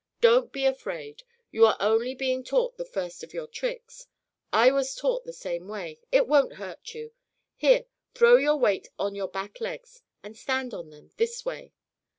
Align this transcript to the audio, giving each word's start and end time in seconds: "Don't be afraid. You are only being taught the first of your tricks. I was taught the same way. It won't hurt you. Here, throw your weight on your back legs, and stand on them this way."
"Don't 0.19 0.51
be 0.51 0.65
afraid. 0.65 1.21
You 1.51 1.63
are 1.67 1.77
only 1.79 2.15
being 2.15 2.43
taught 2.43 2.75
the 2.77 2.85
first 2.85 3.23
of 3.23 3.35
your 3.35 3.45
tricks. 3.45 4.07
I 4.51 4.71
was 4.71 4.95
taught 4.95 5.25
the 5.25 5.31
same 5.31 5.67
way. 5.67 5.99
It 6.11 6.27
won't 6.27 6.53
hurt 6.53 6.95
you. 6.95 7.11
Here, 7.55 7.85
throw 8.15 8.37
your 8.37 8.57
weight 8.57 8.87
on 8.97 9.13
your 9.13 9.27
back 9.27 9.61
legs, 9.61 10.01
and 10.23 10.35
stand 10.35 10.73
on 10.73 10.89
them 10.89 11.11
this 11.17 11.45
way." 11.45 11.73